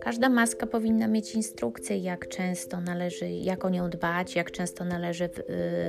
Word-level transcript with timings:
Każda 0.00 0.28
maska 0.28 0.66
powinna 0.66 1.08
mieć 1.08 1.34
instrukcję, 1.34 1.98
jak 1.98 2.28
często 2.28 2.80
należy, 2.80 3.28
jak 3.28 3.64
o 3.64 3.68
nią 3.68 3.90
dbać, 3.90 4.34
jak 4.36 4.50
często 4.50 4.84
należy 4.84 5.24
y, 5.24 5.30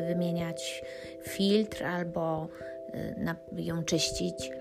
wymieniać 0.07 0.83
filtr 1.21 1.83
albo 1.83 2.47
y, 3.57 3.62
ją 3.62 3.83
czyścić 3.83 4.52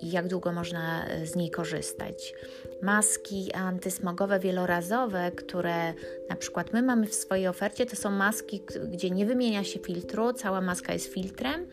i 0.00 0.10
jak 0.10 0.28
długo 0.28 0.52
można 0.52 1.06
z 1.24 1.36
niej 1.36 1.50
korzystać. 1.50 2.34
Maski 2.82 3.52
antysmogowe 3.52 4.40
wielorazowe, 4.40 5.32
które 5.32 5.94
na 6.30 6.36
przykład 6.36 6.72
my 6.72 6.82
mamy 6.82 7.06
w 7.06 7.14
swojej 7.14 7.48
ofercie, 7.48 7.86
to 7.86 7.96
są 7.96 8.10
maski, 8.10 8.62
gdzie 8.88 9.10
nie 9.10 9.26
wymienia 9.26 9.64
się 9.64 9.80
filtru, 9.80 10.32
cała 10.32 10.60
maska 10.60 10.92
jest 10.92 11.12
filtrem, 11.12 11.66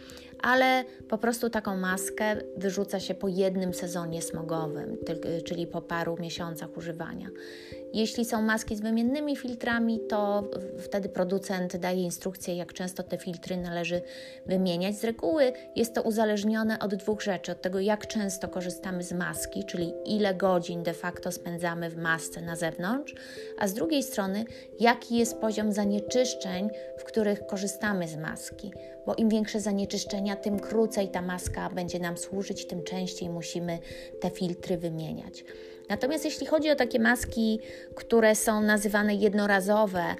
ale 0.46 0.84
po 1.10 1.18
prostu 1.18 1.50
taką 1.50 1.78
maskę 1.78 2.36
wyrzuca 2.58 3.00
się 3.00 3.16
po 3.16 3.28
jednym 3.28 3.74
sezonie 3.74 4.22
smogowym, 4.22 4.98
czyli 5.46 5.68
po 5.68 5.82
paru 5.82 6.18
miesiącach 6.20 6.78
używania. 6.78 7.30
Jeśli 7.96 8.26
są 8.26 8.42
maski 8.42 8.76
z 8.76 8.82
wymiennymi 8.82 9.36
filtrami, 9.36 10.00
to 10.10 10.44
wtedy 10.80 11.10
producent 11.10 11.78
daje 11.78 12.04
instrukcję, 12.04 12.56
jak 12.56 12.74
często 12.74 13.04
te 13.04 13.18
filtry 13.18 13.58
należy 13.58 14.02
wymieniać. 14.46 14.96
Z 14.96 15.04
reguły 15.04 15.54
jest 15.76 15.94
to 15.94 16.02
uzależnione 16.02 16.80
od 16.80 16.96
dwóch 16.96 17.22
rzeczy: 17.22 17.52
od 17.52 17.62
tego, 17.62 17.80
jak 17.80 18.08
często 18.08 18.48
korzystamy 18.48 19.04
z 19.04 19.12
maski, 19.12 19.64
czyli 19.64 19.94
ile 20.06 20.34
godzin 20.34 20.84
de 20.84 20.94
facto 20.94 21.32
spędzamy 21.32 21.90
w 21.90 21.98
masce 21.98 22.42
na 22.42 22.56
zewnątrz, 22.56 23.16
a 23.58 23.68
z 23.68 23.74
drugiej 23.74 24.04
strony, 24.04 24.46
jaki 24.80 25.18
jest 25.18 25.38
poziom 25.38 25.72
zanieczyszczeń, 25.72 26.70
w 26.98 27.04
których 27.04 27.46
korzystamy 27.46 28.08
z 28.08 28.18
maski. 28.18 28.72
Bo 29.06 29.16
im 29.16 29.30
większe 29.30 29.60
zanieczyszczenia, 29.60 30.36
tym 30.36 30.60
krócej 30.60 31.08
ta 31.08 31.22
maska 31.22 31.70
będzie 31.70 32.00
nam 32.00 32.18
służyć, 32.18 32.68
tym 32.68 32.84
częściej 32.84 33.30
musimy 33.30 33.80
te 34.22 34.30
filtry 34.30 34.78
wymieniać. 34.78 35.44
Natomiast 35.90 36.26
jeśli 36.26 36.48
chodzi 36.48 36.72
o 36.72 36.76
takie 36.76 37.00
maski, 37.00 37.60
które 37.96 38.36
są 38.36 38.62
nazywane 38.62 39.16
jednorazowe, 39.16 40.16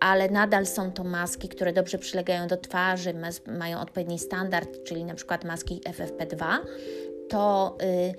ale 0.00 0.28
nadal 0.28 0.66
są 0.66 0.92
to 0.92 1.04
maski, 1.04 1.48
które 1.48 1.72
dobrze 1.72 1.98
przylegają 1.98 2.46
do 2.46 2.56
twarzy, 2.56 3.14
mają 3.46 3.80
odpowiedni 3.80 4.18
standard, 4.18 4.84
czyli 4.84 5.04
na 5.04 5.14
przykład 5.14 5.44
maski 5.44 5.80
FFP2, 5.80 6.46
to 7.28 7.76
y, 7.82 8.14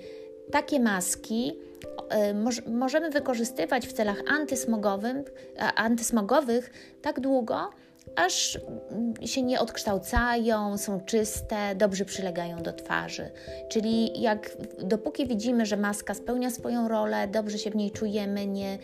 takie 0.52 0.80
maski 0.80 1.52
y, 2.66 2.70
możemy 2.70 3.10
wykorzystywać 3.10 3.86
w 3.86 3.92
celach 3.92 4.18
antysmogowych 5.76 6.70
tak 7.02 7.20
długo, 7.20 7.70
aż 8.16 8.58
się 9.24 9.42
nie 9.42 9.60
odkształcają, 9.60 10.78
są 10.78 11.00
czyste, 11.00 11.74
dobrze 11.74 12.04
przylegają 12.04 12.62
do 12.62 12.72
twarzy. 12.72 13.30
Czyli 13.68 14.20
jak 14.20 14.56
dopóki 14.82 15.26
widzimy, 15.26 15.66
że 15.66 15.76
maska 15.76 16.14
spełnia 16.14 16.50
swoją 16.50 16.88
rolę, 16.88 17.28
dobrze 17.28 17.58
się 17.58 17.70
w 17.70 17.76
niej 17.76 17.90
czujemy, 17.90 18.46
nie, 18.46 18.78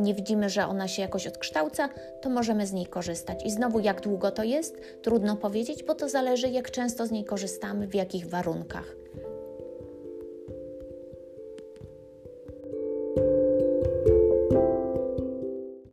nie 0.00 0.14
widzimy, 0.14 0.50
że 0.50 0.66
ona 0.66 0.88
się 0.88 1.02
jakoś 1.02 1.26
odkształca, 1.26 1.88
to 2.20 2.30
możemy 2.30 2.66
z 2.66 2.72
niej 2.72 2.86
korzystać. 2.86 3.46
I 3.46 3.50
znowu, 3.50 3.80
jak 3.80 4.00
długo 4.00 4.30
to 4.30 4.44
jest, 4.44 4.76
trudno 5.02 5.36
powiedzieć, 5.36 5.82
bo 5.82 5.94
to 5.94 6.08
zależy, 6.08 6.48
jak 6.48 6.70
często 6.70 7.06
z 7.06 7.10
niej 7.10 7.24
korzystamy, 7.24 7.86
w 7.86 7.94
jakich 7.94 8.26
warunkach. 8.26 8.94